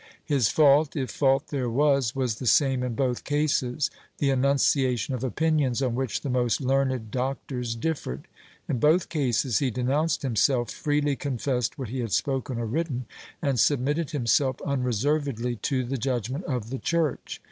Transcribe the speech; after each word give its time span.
His 0.25 0.49
fault, 0.49 0.95
if 0.95 1.11
fault 1.11 1.49
there 1.49 1.69
was, 1.69 2.15
was 2.15 2.39
the 2.39 2.47
same 2.47 2.81
in 2.81 2.95
both 2.95 3.23
cases— 3.23 3.91
the 4.17 4.31
enunciation 4.31 5.13
of 5.13 5.23
opinions 5.23 5.79
on 5.79 5.93
which 5.93 6.21
the 6.21 6.29
most 6.31 6.59
learned 6.59 7.11
doctors 7.11 7.75
differed. 7.75 8.27
In 8.67 8.79
both 8.79 9.09
cases 9.09 9.59
he 9.59 9.69
denounced 9.69 10.23
himself, 10.23 10.71
freely 10.71 11.15
confessed 11.15 11.77
what 11.77 11.89
he 11.89 11.99
had 11.99 12.09
spolcen 12.13 12.57
or 12.57 12.65
written, 12.65 13.05
and 13.43 13.59
sul^mitted 13.59 14.09
himself 14.09 14.59
unreservedly 14.65 15.57
to 15.57 15.83
the 15.83 15.97
judgement 15.97 16.45
of 16.45 16.71
the 16.71 16.79
church. 16.79 17.39